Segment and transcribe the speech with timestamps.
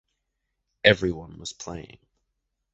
[0.83, 1.99] Everyone was playing.